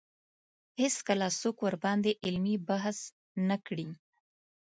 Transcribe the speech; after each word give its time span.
هېڅکله 0.81 1.27
څوک 1.39 1.57
ورباندې 1.65 2.11
علمي 2.25 2.55
بحث 2.67 2.97
نه 3.47 3.57
کړي 3.65 3.87